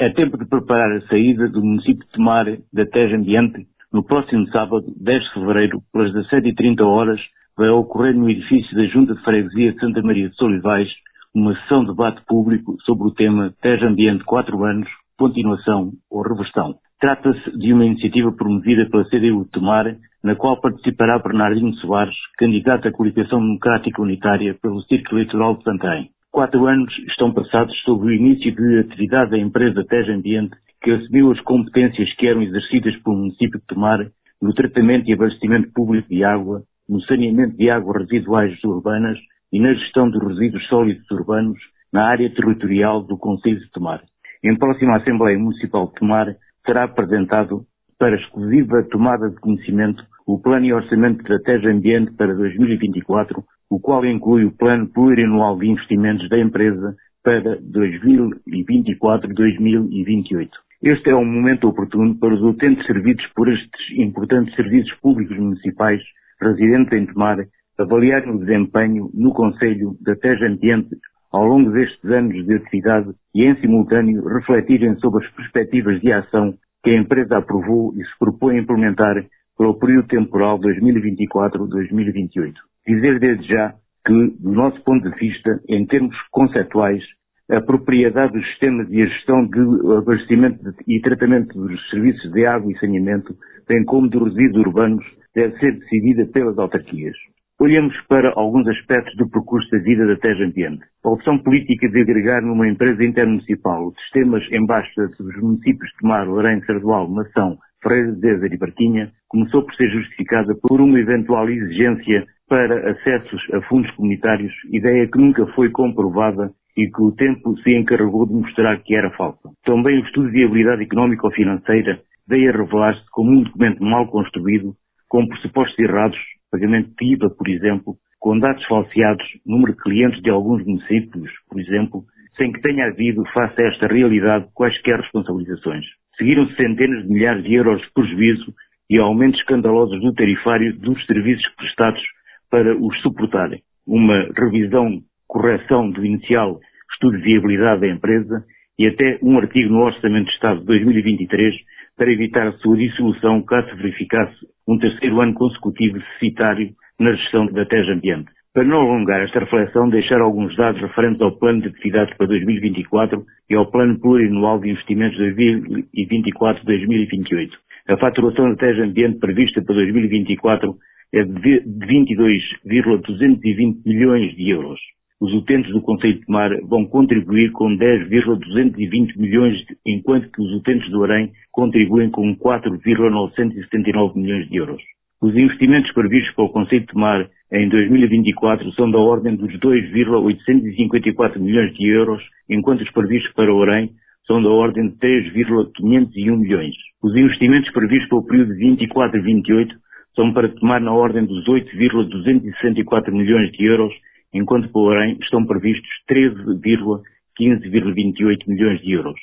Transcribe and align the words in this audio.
É 0.00 0.08
tempo 0.08 0.38
de 0.38 0.46
preparar 0.46 0.90
a 0.96 1.06
saída 1.08 1.46
do 1.50 1.60
município 1.60 2.06
de 2.06 2.12
Tomar 2.12 2.46
da 2.72 2.86
Teja 2.86 3.16
Ambiente 3.16 3.66
no 3.92 4.02
próximo 4.02 4.48
sábado, 4.48 4.86
10 4.98 5.22
de 5.24 5.34
fevereiro, 5.34 5.82
pelas 5.92 6.10
17h30 6.14 6.80
horas, 6.80 7.20
vai 7.54 7.68
ocorrer 7.68 8.16
no 8.16 8.30
edifício 8.30 8.74
da 8.74 8.86
Junta 8.86 9.14
de 9.14 9.22
Freguesia 9.22 9.74
de 9.74 9.78
Santa 9.78 10.00
Maria 10.00 10.30
de 10.30 10.36
Solivais 10.36 10.88
uma 11.34 11.54
sessão 11.54 11.82
de 11.82 11.88
debate 11.88 12.22
público 12.26 12.76
sobre 12.86 13.08
o 13.08 13.10
tema 13.12 13.52
Teja 13.60 13.88
Ambiente 13.88 14.24
4 14.24 14.64
anos, 14.64 14.88
continuação 15.18 15.90
ou 16.10 16.22
reversão. 16.22 16.76
Trata-se 16.98 17.58
de 17.58 17.70
uma 17.74 17.84
iniciativa 17.84 18.32
promovida 18.32 18.88
pela 18.88 19.04
CDU 19.04 19.44
de 19.44 19.50
Tomar, 19.50 19.96
na 20.24 20.34
qual 20.34 20.58
participará 20.62 21.18
Bernardino 21.18 21.74
Soares, 21.74 22.16
candidato 22.38 22.88
à 22.88 22.90
coligação 22.90 23.38
democrática 23.38 24.00
unitária 24.00 24.56
pelo 24.62 24.80
Círculo 24.84 25.20
Eleitoral 25.20 25.58
de 25.58 25.64
Santarém. 25.64 26.08
Quatro 26.32 26.64
anos 26.66 26.96
estão 27.08 27.34
passados 27.34 27.76
sobre 27.82 28.06
o 28.06 28.12
início 28.12 28.54
de 28.54 28.78
atividade 28.78 29.32
da 29.32 29.38
empresa 29.38 29.84
Teja 29.84 30.12
Ambiente, 30.12 30.56
que 30.80 30.92
assumiu 30.92 31.32
as 31.32 31.40
competências 31.40 32.12
que 32.14 32.26
eram 32.26 32.40
exercidas 32.40 32.96
pelo 33.02 33.16
município 33.16 33.58
de 33.58 33.66
Tomar 33.66 33.98
no 34.40 34.54
tratamento 34.54 35.08
e 35.08 35.12
abastecimento 35.12 35.72
público 35.72 36.08
de 36.08 36.22
água, 36.22 36.62
no 36.88 37.00
saneamento 37.02 37.56
de 37.56 37.68
águas 37.68 38.02
residuais 38.02 38.56
urbanas 38.62 39.18
e 39.52 39.60
na 39.60 39.74
gestão 39.74 40.08
dos 40.08 40.22
resíduos 40.24 40.64
sólidos 40.68 41.10
urbanos 41.10 41.58
na 41.92 42.06
área 42.06 42.32
territorial 42.32 43.02
do 43.02 43.18
Conselho 43.18 43.58
de 43.58 43.70
Tomar. 43.72 44.00
Em 44.42 44.56
próxima 44.56 44.96
Assembleia 44.98 45.36
Municipal 45.36 45.88
de 45.88 45.94
Tomar 45.94 46.36
será 46.64 46.84
apresentado 46.84 47.64
para 47.98 48.14
exclusiva 48.14 48.86
tomada 48.90 49.28
de 49.28 49.36
conhecimento 49.36 50.02
o 50.24 50.40
Plano 50.40 50.64
e 50.64 50.72
Orçamento 50.72 51.16
de 51.16 51.22
Estratégia 51.22 51.72
Ambiente 51.72 52.12
para 52.12 52.32
2024, 52.34 53.42
o 53.70 53.78
qual 53.78 54.04
inclui 54.04 54.44
o 54.44 54.50
Plano 54.50 54.88
Plurianual 54.88 55.56
de 55.56 55.68
Investimentos 55.68 56.28
da 56.28 56.36
empresa 56.38 56.96
para 57.22 57.60
2024-2028. 57.60 60.48
Este 60.82 61.10
é 61.10 61.14
um 61.14 61.24
momento 61.24 61.68
oportuno 61.68 62.18
para 62.18 62.34
os 62.34 62.42
utentes 62.42 62.84
servidos 62.86 63.24
por 63.34 63.48
estes 63.48 63.98
importantes 63.98 64.52
serviços 64.56 64.92
públicos 65.00 65.38
municipais 65.38 66.02
residentes 66.40 66.92
em 66.92 67.06
Tomar 67.06 67.38
avaliarem 67.78 68.30
o 68.30 68.38
desempenho 68.38 69.08
no 69.14 69.32
Conselho 69.32 69.96
da 70.00 70.16
Teja 70.16 70.46
Ambiente 70.46 70.96
ao 71.32 71.46
longo 71.46 71.70
destes 71.70 72.04
anos 72.10 72.44
de 72.44 72.54
atividade 72.54 73.10
e, 73.34 73.44
em 73.44 73.54
simultâneo, 73.60 74.26
refletirem 74.26 74.96
sobre 74.96 75.24
as 75.24 75.32
perspectivas 75.32 76.00
de 76.00 76.12
ação 76.12 76.54
que 76.82 76.90
a 76.90 76.96
empresa 76.96 77.38
aprovou 77.38 77.94
e 77.94 78.04
se 78.04 78.18
propõe 78.18 78.58
implementar 78.58 79.24
para 79.56 79.68
o 79.68 79.78
período 79.78 80.08
temporal 80.08 80.58
2024-2028. 80.58 82.69
Dizer 82.86 83.18
desde 83.18 83.46
já 83.46 83.74
que, 84.06 84.34
do 84.38 84.52
nosso 84.52 84.82
ponto 84.82 85.08
de 85.08 85.16
vista, 85.16 85.60
em 85.68 85.86
termos 85.86 86.16
conceptuais, 86.30 87.02
a 87.50 87.60
propriedade 87.60 88.32
dos 88.32 88.46
sistemas 88.50 88.88
e 88.90 89.02
a 89.02 89.06
gestão 89.06 89.46
de 89.46 89.60
abastecimento 89.98 90.60
e 90.86 91.00
tratamento 91.00 91.58
dos 91.58 91.90
serviços 91.90 92.30
de 92.32 92.46
água 92.46 92.70
e 92.70 92.78
saneamento, 92.78 93.34
bem 93.68 93.84
como 93.84 94.08
dos 94.08 94.28
resíduos 94.28 94.66
urbanos, 94.66 95.04
deve 95.34 95.58
ser 95.58 95.78
decidida 95.78 96.26
pelas 96.26 96.56
autarquias. 96.58 97.16
Olhamos 97.60 97.94
para 98.08 98.32
alguns 98.36 98.66
aspectos 98.68 99.14
do 99.16 99.28
percurso 99.28 99.68
da 99.70 99.78
vida 99.78 100.06
da 100.06 100.16
Teja 100.16 100.44
Ambiente. 100.44 100.82
A 101.04 101.10
opção 101.10 101.38
política 101.38 101.90
de 101.90 102.00
agregar 102.00 102.40
numa 102.40 102.66
empresa 102.66 103.04
intermunicipal 103.04 103.92
sistemas 104.04 104.42
em 104.50 104.64
baixa 104.64 105.08
dos 105.18 105.36
municípios 105.42 105.90
de 106.00 106.08
Mar, 106.08 106.26
Lourenço, 106.26 106.64
Sardual, 106.66 107.06
Mação, 107.10 107.58
Freire 107.82 108.12
de 108.12 108.20
Dezer 108.20 108.52
e 108.52 108.58
Barquinha 108.58 109.10
começou 109.28 109.64
por 109.64 109.74
ser 109.74 109.88
justificada 109.90 110.54
por 110.62 110.80
uma 110.80 110.98
eventual 110.98 111.48
exigência 111.48 112.26
para 112.48 112.90
acessos 112.90 113.42
a 113.54 113.60
fundos 113.62 113.90
comunitários, 113.92 114.52
ideia 114.72 115.08
que 115.08 115.18
nunca 115.18 115.46
foi 115.54 115.70
comprovada 115.70 116.50
e 116.76 116.86
que 116.86 117.02
o 117.02 117.12
tempo 117.12 117.56
se 117.58 117.74
encarregou 117.74 118.26
de 118.26 118.34
mostrar 118.34 118.76
que 118.78 118.94
era 118.94 119.10
falsa. 119.12 119.50
Também 119.64 119.98
o 119.98 120.04
estudo 120.04 120.26
de 120.26 120.32
viabilidade 120.32 120.82
económica 120.82 121.26
ou 121.26 121.32
financeira 121.32 122.00
veio 122.28 122.50
a 122.50 122.56
revelar-se 122.56 123.04
como 123.10 123.30
um 123.30 123.42
documento 123.42 123.82
mal 123.82 124.06
construído, 124.08 124.74
com 125.08 125.26
pressupostos 125.26 125.78
errados 125.78 126.18
pagamento 126.50 126.90
de 126.98 127.12
IVA, 127.12 127.30
por 127.30 127.48
exemplo, 127.48 127.94
com 128.18 128.38
dados 128.38 128.64
falseados, 128.66 129.24
número 129.46 129.72
de 129.72 129.78
clientes 129.78 130.20
de 130.22 130.30
alguns 130.30 130.64
municípios, 130.66 131.30
por 131.48 131.60
exemplo, 131.60 132.04
sem 132.36 132.52
que 132.52 132.60
tenha 132.60 132.86
havido, 132.86 133.24
face 133.32 133.60
a 133.62 133.68
esta 133.68 133.86
realidade, 133.86 134.48
quaisquer 134.54 135.00
responsabilizações. 135.00 135.84
Seguiram-se 136.20 136.54
centenas 136.54 137.02
de 137.04 137.08
milhares 137.08 137.42
de 137.42 137.54
euros 137.54 137.80
de 137.80 137.90
prejuízo 137.94 138.52
e 138.90 138.98
aumentos 138.98 139.40
escandalosos 139.40 139.98
do 140.02 140.12
tarifário 140.12 140.78
dos 140.78 141.02
serviços 141.06 141.48
prestados 141.56 142.02
para 142.50 142.76
os 142.76 143.00
suportarem. 143.00 143.62
Uma 143.86 144.28
revisão, 144.36 145.00
correção 145.26 145.90
do 145.90 146.04
inicial 146.04 146.60
estudo 146.92 147.16
de 147.16 147.24
viabilidade 147.24 147.80
da 147.80 147.88
empresa 147.88 148.44
e 148.78 148.86
até 148.86 149.18
um 149.22 149.38
artigo 149.38 149.72
no 149.72 149.80
Orçamento 149.80 150.26
de 150.26 150.32
Estado 150.32 150.60
de 150.60 150.66
2023 150.66 151.54
para 151.96 152.12
evitar 152.12 152.48
a 152.48 152.52
sua 152.58 152.76
dissolução 152.76 153.42
caso 153.42 153.70
se 153.70 153.76
verificasse 153.76 154.36
um 154.68 154.78
terceiro 154.78 155.22
ano 155.22 155.32
consecutivo 155.32 155.98
deficitário 155.98 156.70
na 156.98 157.14
gestão 157.14 157.46
da 157.46 157.64
Teja 157.64 157.94
Ambiente. 157.94 158.30
Para 158.52 158.64
não 158.64 158.80
alongar 158.80 159.22
esta 159.22 159.38
reflexão, 159.40 159.88
deixar 159.88 160.20
alguns 160.20 160.54
dados 160.56 160.80
referentes 160.80 161.22
ao 161.22 161.38
plano 161.38 161.62
de 161.62 161.68
atividades 161.68 162.16
para 162.16 162.26
2024 162.26 163.24
e 163.48 163.54
ao 163.54 163.70
plano 163.70 163.96
plurianual 164.00 164.58
de 164.58 164.70
investimentos 164.70 165.16
2024-2028. 165.18 167.50
A 167.88 167.96
faturação 167.96 168.50
da 168.50 168.56
Teja 168.56 168.82
Ambiente 168.84 169.18
prevista 169.18 169.62
para 169.62 169.76
2024 169.76 170.76
é 171.12 171.24
de 171.24 171.60
22,220 171.86 173.86
milhões 173.86 174.34
de 174.34 174.50
euros 174.50 174.80
os 175.20 175.34
utentes 175.34 175.70
do 175.70 175.82
Conselho 175.82 176.14
de 176.14 176.24
Tomar 176.24 176.50
vão 176.62 176.86
contribuir 176.86 177.52
com 177.52 177.76
10,220 177.76 179.18
milhões, 179.18 179.62
enquanto 179.86 180.32
que 180.32 180.40
os 180.40 180.50
utentes 180.54 180.90
do 180.90 181.04
Arém 181.04 181.30
contribuem 181.52 182.10
com 182.10 182.34
4,979 182.36 184.18
milhões 184.18 184.48
de 184.48 184.56
euros. 184.56 184.82
Os 185.22 185.36
investimentos 185.36 185.92
previstos 185.92 186.34
para 186.34 186.46
o 186.46 186.48
Conselho 186.48 186.80
de 186.80 186.86
Tomar 186.86 187.28
em 187.52 187.68
2024 187.68 188.72
são 188.72 188.90
da 188.90 188.98
ordem 188.98 189.36
dos 189.36 189.52
2,854 189.60 191.38
milhões 191.38 191.74
de 191.74 191.86
euros, 191.88 192.22
enquanto 192.48 192.80
os 192.80 192.90
previstos 192.90 193.30
para 193.34 193.54
o 193.54 193.62
Arém 193.62 193.90
são 194.26 194.42
da 194.42 194.48
ordem 194.48 194.88
de 194.88 194.96
3,501 194.96 196.38
milhões. 196.38 196.74
Os 197.02 197.14
investimentos 197.14 197.70
previstos 197.70 198.08
para 198.08 198.18
o 198.18 198.26
período 198.26 198.54
de 198.54 198.60
24 198.60 199.18
e 199.18 199.22
28 199.22 199.76
são 200.16 200.32
para 200.32 200.48
tomar 200.48 200.80
na 200.80 200.92
ordem 200.92 201.26
dos 201.26 201.46
8,264 201.46 203.14
milhões 203.14 203.52
de 203.52 203.62
euros, 203.62 203.92
enquanto, 204.32 204.70
porém, 204.70 205.18
estão 205.20 205.44
previstos 205.44 205.90
13,15,28 206.10 208.48
milhões 208.48 208.80
de 208.80 208.92
euros. 208.92 209.20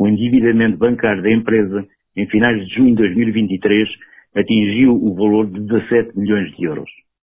O 0.00 0.08
endividamento 0.08 0.78
bancário 0.78 1.22
da 1.22 1.30
empresa, 1.30 1.86
em 2.16 2.26
finais 2.26 2.66
de 2.66 2.74
junho 2.74 2.90
de 2.90 2.96
2023, 2.96 3.88
atingiu 4.34 4.94
o 4.94 5.14
valor 5.14 5.46
de 5.46 5.60
17 5.60 6.18
milhões 6.18 6.54
de 6.56 6.64
euros. 6.64 6.90